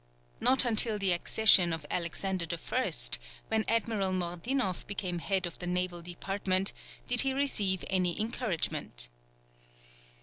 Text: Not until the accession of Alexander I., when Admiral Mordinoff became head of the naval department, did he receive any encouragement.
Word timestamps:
Not 0.39 0.65
until 0.65 0.97
the 0.97 1.11
accession 1.11 1.71
of 1.71 1.85
Alexander 1.91 2.47
I., 2.51 2.91
when 3.49 3.63
Admiral 3.67 4.11
Mordinoff 4.11 4.87
became 4.87 5.19
head 5.19 5.45
of 5.45 5.59
the 5.59 5.67
naval 5.67 6.01
department, 6.01 6.73
did 7.07 7.21
he 7.21 7.33
receive 7.35 7.85
any 7.87 8.19
encouragement. 8.19 9.09